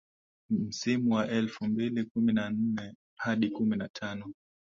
[0.49, 4.33] Msimu wa elfu mbili kumi na nne hadi kumi na tano